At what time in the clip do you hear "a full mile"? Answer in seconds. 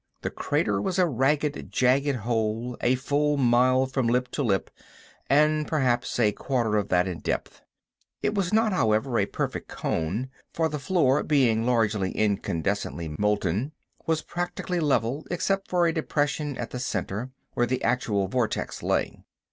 2.81-3.85